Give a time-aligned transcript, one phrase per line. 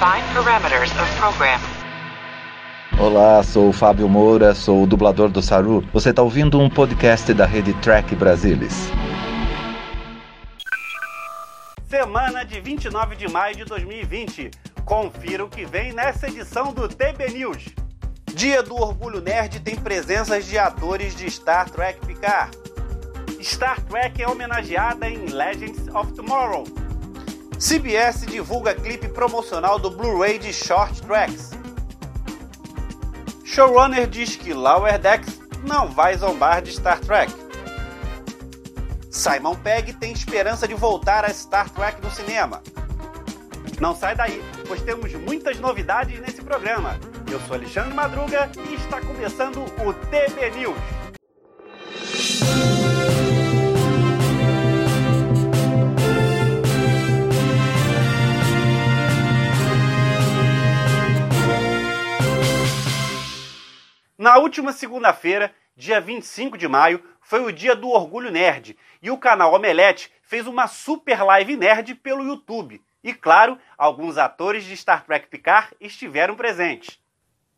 [0.00, 1.60] Define parameters of program.
[2.98, 5.84] Olá, sou o Fábio Moura, sou o dublador do Saru.
[5.92, 8.88] Você está ouvindo um podcast da rede Track Brasilis.
[11.86, 14.50] Semana de 29 de maio de 2020.
[14.86, 17.68] Confira o que vem nessa edição do TB News.
[18.34, 22.56] Dia do Orgulho Nerd tem presenças de atores de Star Trek Picard.
[23.42, 26.79] Star Trek é homenageada em Legends of Tomorrow.
[27.60, 31.50] CBS divulga clipe promocional do Blu-ray de Short Tracks.
[33.44, 37.30] Showrunner diz que Lower Decks não vai zombar de Star Trek.
[39.10, 42.62] Simon Pegg tem esperança de voltar a Star Trek no cinema.
[43.78, 46.98] Não sai daí, pois temos muitas novidades nesse programa.
[47.30, 50.99] Eu sou Alexandre Madruga e está começando o TB News.
[64.20, 69.16] Na última segunda-feira, dia 25 de maio, foi o dia do Orgulho Nerd e o
[69.16, 72.84] canal Omelete fez uma super live nerd pelo YouTube.
[73.02, 76.98] E claro, alguns atores de Star Trek Picard estiveram presentes.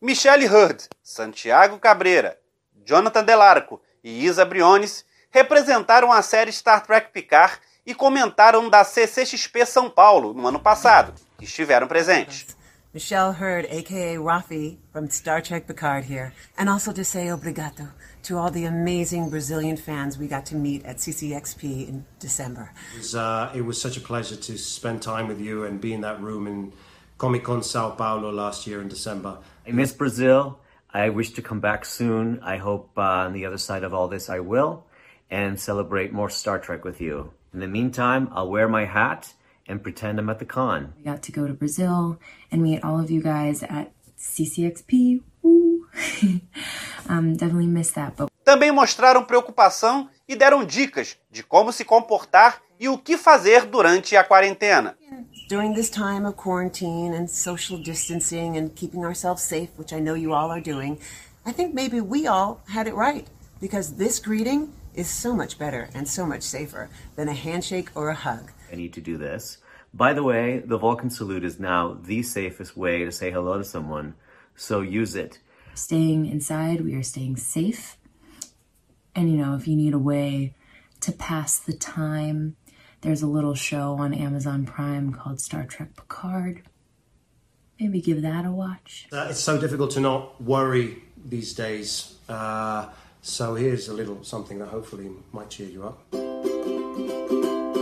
[0.00, 2.38] Michelle Hurd, Santiago Cabreira,
[2.86, 9.66] Jonathan Delarco e Isa Briones representaram a série Star Trek Picard e comentaram da CCXP
[9.66, 12.56] São Paulo no ano passado, que estiveram presentes.
[12.94, 17.88] Michelle Hurd, aka Rafi from Star Trek Picard here, and also to say obrigado
[18.24, 22.70] to all the amazing Brazilian fans we got to meet at CCXP in December.
[22.94, 25.94] It was, uh, it was such a pleasure to spend time with you and be
[25.94, 26.74] in that room in
[27.16, 29.38] Comic Con Sao Paulo last year in December.
[29.66, 30.58] I miss Brazil.
[30.92, 32.40] I wish to come back soon.
[32.42, 34.84] I hope uh, on the other side of all this I will
[35.30, 37.32] and celebrate more Star Trek with you.
[37.54, 39.32] In the meantime, I'll wear my hat
[39.68, 40.92] and pretend I'm at the con.
[40.96, 42.18] We got to go to Brazil
[42.50, 45.22] and meet all of you guys at CCXP.
[45.42, 45.86] Woo.
[47.08, 52.60] um, definitely missed that, but Também mostraram preocupação e deram dicas de como se comportar
[52.78, 54.96] e o que fazer durante a quarentena.
[55.48, 60.16] During this time of quarantine and social distancing and keeping ourselves safe, which I know
[60.16, 60.98] you all are doing,
[61.46, 63.26] I think maybe we all had it right
[63.60, 68.08] because this greeting is so much better and so much safer than a handshake or
[68.08, 68.50] a hug.
[68.72, 69.58] I need to do this.
[69.94, 73.64] By the way, the Vulcan salute is now the safest way to say hello to
[73.64, 74.14] someone,
[74.56, 75.38] so use it.
[75.74, 77.96] staying inside, we are staying safe.
[79.14, 80.54] And you know, if you need a way
[81.00, 82.56] to pass the time,
[83.02, 86.62] there's a little show on Amazon Prime called Star Trek Picard.
[87.78, 89.08] Maybe give that a watch.
[89.12, 92.14] Uh, it's so difficult to not worry these days.
[92.28, 92.88] Uh,
[93.20, 97.81] so here's a little something that hopefully might cheer you up.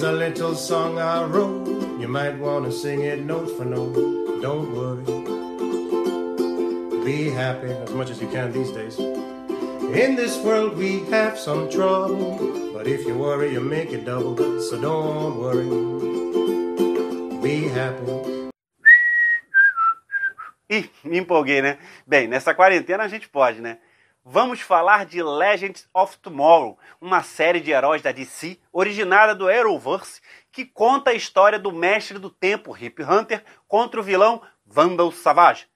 [0.00, 1.68] Here's a little song I wrote.
[2.00, 4.40] You might want to sing it note for note.
[4.40, 5.04] Don't worry.
[7.04, 8.98] Be happy as much as you can these days.
[8.98, 14.62] In this world we have some trouble, but if you worry, you make it double.
[14.62, 15.68] So don't worry.
[17.42, 18.48] Be happy.
[20.70, 21.76] Ih, me empolguei, né?
[22.06, 23.76] Bem, nessa quarentena a gente pode, né?
[24.24, 30.20] Vamos falar de Legends of Tomorrow, uma série de heróis da DC, originada do Arrowverse,
[30.52, 35.66] que conta a história do mestre do tempo, Hip Hunter, contra o vilão Vandal Savage.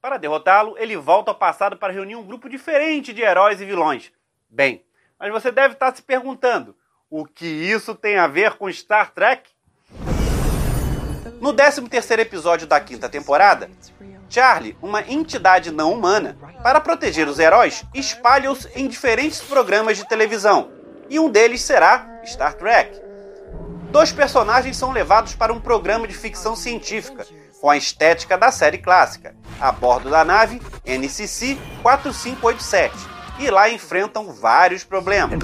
[0.00, 4.12] Para derrotá-lo, ele volta ao passado para reunir um grupo diferente de heróis e vilões.
[4.48, 4.84] Bem,
[5.18, 6.76] mas você deve estar se perguntando:
[7.10, 9.50] o que isso tem a ver com Star Trek?
[11.40, 13.68] No 13º episódio da quinta temporada,
[14.28, 20.70] Charlie, uma entidade não humana, para proteger os heróis, espalha-os em diferentes programas de televisão,
[21.08, 23.00] e um deles será Star Trek.
[23.90, 27.26] Dois personagens são levados para um programa de ficção científica,
[27.60, 32.94] com a estética da série clássica, a bordo da nave NCC 4587,
[33.40, 35.38] e lá enfrentam vários problemas.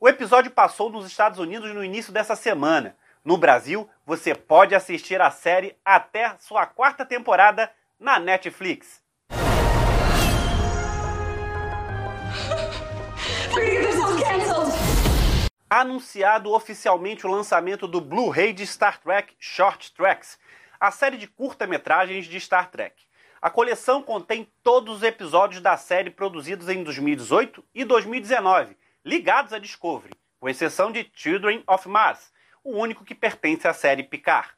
[0.00, 2.94] O episódio passou nos Estados Unidos no início dessa semana.
[3.24, 9.00] No Brasil, você pode assistir a série até sua quarta temporada na Netflix.
[15.70, 20.36] Anunciado oficialmente o lançamento do Blu-ray de Star Trek Short Tracks,
[20.80, 23.04] a série de curta-metragens de Star Trek.
[23.40, 29.60] A coleção contém todos os episódios da série produzidos em 2018 e 2019, ligados à
[29.60, 32.31] Discovery, com exceção de Children of Mars,
[32.64, 34.48] o único que pertence à série Picard.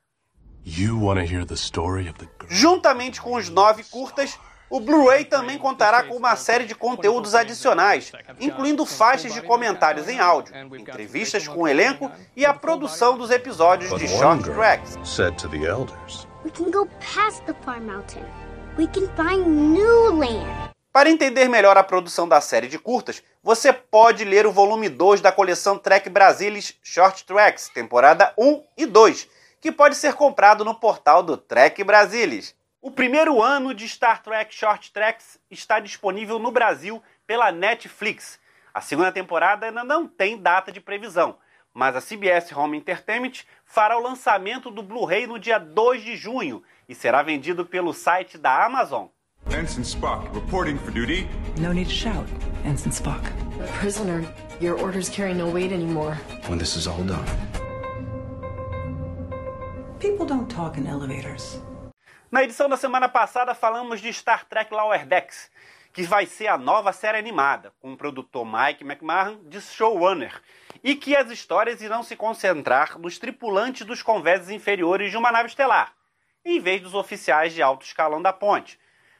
[2.48, 4.38] Juntamente com os nove curtas,
[4.70, 8.10] O Blu-ray também contará com uma série de conteúdos adicionais,
[8.40, 13.94] incluindo faixas de comentários em áudio, entrevistas com o elenco e a produção dos episódios
[14.00, 14.98] de short tracks.
[15.04, 18.24] said to the elders, We can go past the far mountain.
[18.76, 20.73] We can find new land.
[20.94, 25.20] Para entender melhor a produção da série de curtas, você pode ler o volume 2
[25.20, 29.28] da coleção Trek Brasilis Short Tracks, temporada 1 e 2,
[29.60, 32.54] que pode ser comprado no portal do Trek Brasilis.
[32.80, 38.38] O primeiro ano de Star Trek Short Tracks está disponível no Brasil pela Netflix.
[38.72, 41.36] A segunda temporada ainda não tem data de previsão,
[41.72, 46.62] mas a CBS Home Entertainment fará o lançamento do Blu-ray no dia 2 de junho
[46.88, 49.08] e será vendido pelo site da Amazon.
[49.50, 51.28] Ensign Spock, reporting for duty.
[51.58, 52.26] No need to shout,
[52.64, 53.22] Ensign Spock.
[53.80, 54.24] Prisoner,
[54.60, 56.16] your orders carry no weight anymore.
[56.48, 57.24] when this is all done,
[60.00, 61.60] People don't talk in elevators.
[62.30, 65.50] Na edição da semana passada falamos de Star Trek Lower Decks,
[65.92, 70.42] que vai ser a nova série animada, com o produtor Mike McMahon de showrunner,
[70.82, 75.48] e que as histórias irão se concentrar nos tripulantes dos convéses inferiores de uma nave
[75.48, 75.92] estelar,
[76.44, 78.78] em vez dos oficiais de alto escalão da ponte.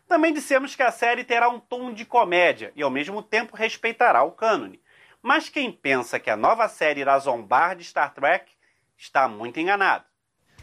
[0.09, 4.23] Também dissemos que a série terá um tom de comédia e ao mesmo tempo respeitará
[4.23, 4.81] o cânone.
[5.23, 8.53] Mas quem pensa que a nova série irá zombar de Star Trek
[8.97, 10.05] está muito enganado.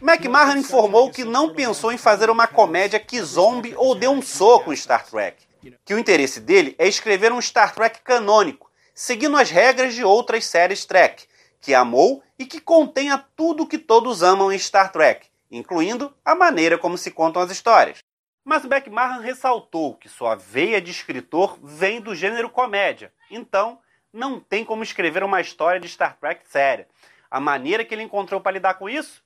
[0.01, 4.71] McMahon informou que não pensou em fazer uma comédia que zombe ou dê um soco
[4.71, 5.44] em Star Trek.
[5.85, 10.45] Que o interesse dele é escrever um Star Trek canônico, seguindo as regras de outras
[10.45, 11.25] séries Trek,
[11.59, 16.33] que amou e que contenha tudo o que todos amam em Star Trek, incluindo a
[16.33, 17.99] maneira como se contam as histórias.
[18.43, 23.79] Mas McMahon ressaltou que sua veia de escritor vem do gênero comédia, então
[24.11, 26.88] não tem como escrever uma história de Star Trek séria.
[27.29, 29.23] A maneira que ele encontrou para lidar com isso?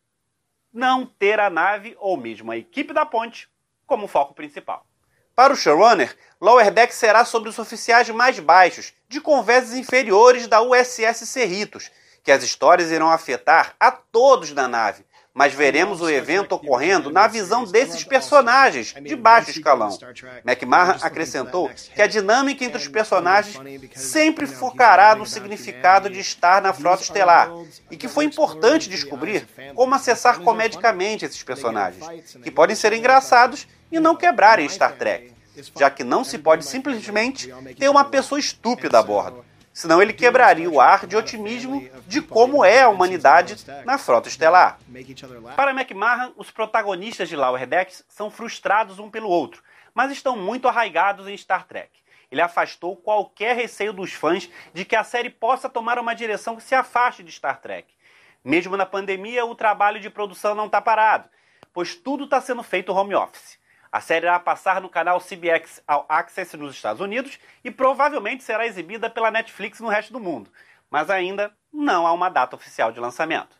[0.71, 3.49] Não ter a nave ou mesmo a equipe da ponte
[3.87, 4.85] como foco principal.
[5.33, 10.61] Para o showrunner, Lower Deck será sobre os oficiais mais baixos, de convéses inferiores da
[10.61, 11.91] USS Cerritos,
[12.23, 17.27] que as histórias irão afetar a todos da nave, mas veremos o evento ocorrendo na
[17.27, 19.89] visão desses personagens de baixo escalão.
[20.45, 23.59] McMahon acrescentou que a dinâmica entre os personagens
[23.93, 27.51] sempre focará no significado de estar na frota estelar
[27.91, 29.45] e que foi importante descobrir
[29.75, 32.05] como acessar comedicamente esses personagens,
[32.41, 35.33] que podem ser engraçados e não quebrarem Star Trek,
[35.77, 39.43] já que não se pode simplesmente ter uma pessoa estúpida a bordo
[39.75, 44.79] senão ele quebraria o ar de otimismo de como é a humanidade na frota estelar.
[45.53, 49.61] Para McMahon, os protagonistas de Lower Decks são frustrados um pelo outro,
[49.93, 51.89] mas estão muito arraigados em Star Trek.
[52.31, 56.63] Ele afastou qualquer receio dos fãs de que a série possa tomar uma direção que
[56.63, 57.93] se afaste de Star Trek.
[58.45, 61.27] Mesmo na pandemia, o trabalho de produção não está parado,
[61.73, 63.59] pois tudo está sendo feito home office.
[63.95, 68.67] A série irá passar no canal CBS All Access nos Estados Unidos e provavelmente será
[68.67, 70.51] exibida pela Netflix no resto do mundo,
[70.91, 73.55] mas ainda não há uma data oficial de lançamento.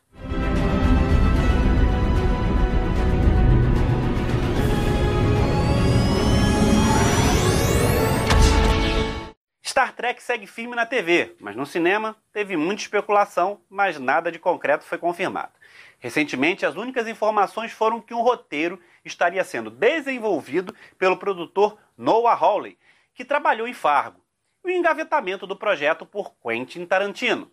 [9.96, 14.84] Trek segue firme na TV, mas no cinema teve muita especulação, mas nada de concreto
[14.84, 15.52] foi confirmado.
[15.98, 22.78] Recentemente, as únicas informações foram que um roteiro estaria sendo desenvolvido pelo produtor Noah Hawley,
[23.14, 24.20] que trabalhou em Fargo,
[24.62, 27.50] e o engavetamento do projeto por Quentin Tarantino.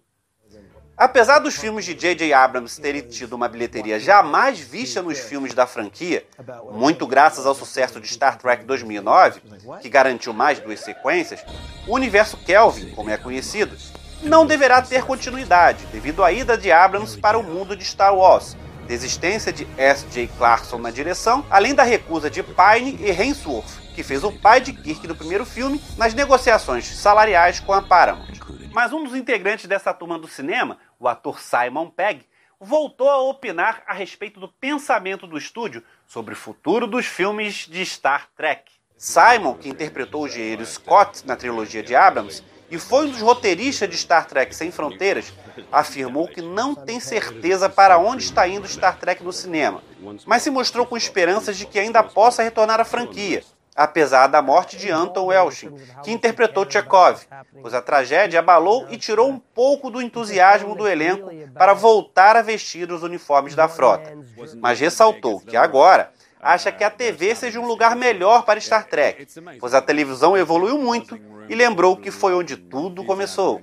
[0.95, 2.33] Apesar dos filmes de J.J.
[2.33, 6.23] Abrams terem tido uma bilheteria jamais vista nos filmes da franquia,
[6.71, 9.41] muito graças ao sucesso de Star Trek 2009,
[9.81, 11.43] que garantiu mais duas sequências,
[11.87, 13.75] o universo Kelvin, como é conhecido,
[14.21, 18.55] não deverá ter continuidade devido à ida de Abrams para o mundo de Star Wars,
[18.87, 20.29] desistência de S.J.
[20.37, 24.71] Clarkson na direção, além da recusa de Pine e Hemsworth, que fez o pai de
[24.71, 28.27] Kirk no primeiro filme, nas negociações salariais com a Paramount.
[28.73, 32.25] Mas um dos integrantes dessa turma do cinema, o ator Simon Pegg,
[32.59, 37.85] voltou a opinar a respeito do pensamento do estúdio sobre o futuro dos filmes de
[37.85, 38.71] Star Trek.
[38.97, 43.87] Simon, que interpretou o engenheiro Scott na trilogia de Abrams, e foi um dos roteiristas
[43.87, 45.31] de Star Trek Sem Fronteiras,
[45.71, 49.83] afirmou que não tem certeza para onde está indo Star Trek no cinema,
[50.25, 53.43] mas se mostrou com esperanças de que ainda possa retornar à franquia,
[53.75, 57.21] apesar da morte de Anton Yelchin, que interpretou Chekhov,
[57.61, 62.41] pois a tragédia abalou e tirou um pouco do entusiasmo do elenco para voltar a
[62.41, 64.17] vestir os uniformes da frota,
[64.57, 69.25] mas ressaltou que agora acha que a TV seja um lugar melhor para Star Trek,
[69.59, 73.61] pois a televisão evoluiu muito e lembrou que foi onde tudo começou.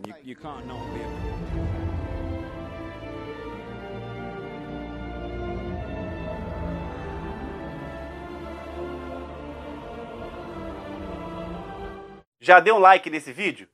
[12.50, 13.69] Já deu um like nesse vídeo?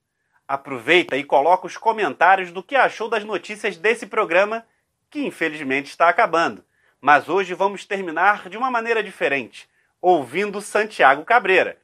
[0.46, 4.66] Aproveita e coloca os comentários do que achou das notícias desse programa,
[5.08, 6.62] que infelizmente está acabando.
[7.00, 9.66] Mas hoje vamos terminar de uma maneira diferente,
[9.98, 11.78] ouvindo Santiago Cabreira.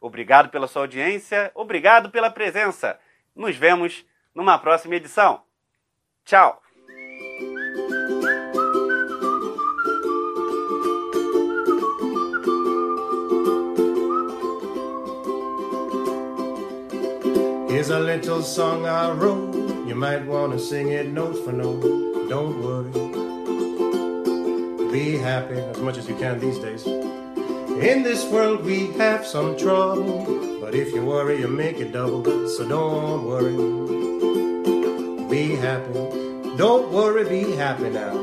[0.00, 2.96] Obrigado pela sua audiência, obrigado pela presença.
[3.34, 5.42] Nos vemos numa próxima edição.
[6.24, 6.62] Tchau!
[17.68, 19.52] Here's a little song I wrote.
[19.88, 21.82] You might want to sing it note for note.
[22.28, 22.92] Don't worry.
[24.92, 26.86] Be happy as much as you can these days.
[26.86, 30.24] In this world we have some trouble.
[30.60, 32.48] But if you worry, you make it double.
[32.48, 33.56] So don't worry.
[35.28, 35.92] Be happy.
[36.56, 38.14] Don't worry, be happy now.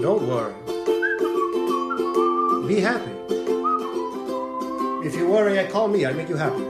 [0.00, 0.54] Don't worry.
[2.68, 3.13] Be happy.
[5.04, 6.64] If you worry I call me, I'll make you happy.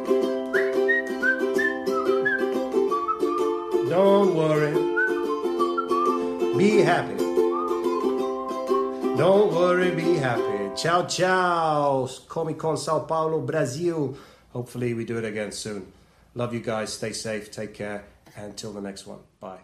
[3.89, 4.75] Don't worry.
[6.59, 7.17] Be happy.
[9.17, 10.75] Don't worry, be happy.
[10.75, 12.09] Ciao, ciao.
[12.27, 14.17] Comic Con Sao Paulo, Brazil.
[14.53, 15.93] Hopefully, we do it again soon.
[16.35, 16.93] Love you guys.
[16.93, 17.53] Stay safe.
[17.53, 18.05] Take care.
[18.37, 19.21] Until the next one.
[19.39, 19.61] Bye.